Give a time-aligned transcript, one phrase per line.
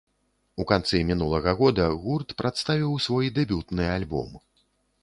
[0.63, 4.35] У канцы мінулага года гурт прадставіў свой дэбютны альбом.